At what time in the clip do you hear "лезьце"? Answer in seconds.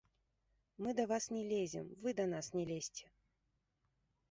2.73-3.05